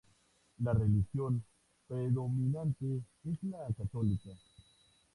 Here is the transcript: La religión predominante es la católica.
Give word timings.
La 0.63 0.73
religión 0.73 1.43
predominante 1.87 3.03
es 3.23 3.37
la 3.43 3.67
católica. 3.77 4.31